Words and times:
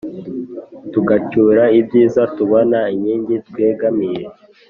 Tugacyura 0.91 1.63
ibyiza, 1.79 2.21
tubona 2.35 2.79
inkingi 2.93 3.35
twegamiye 3.47 4.23